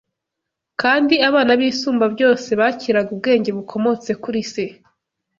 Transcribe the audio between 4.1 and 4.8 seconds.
kuri Se.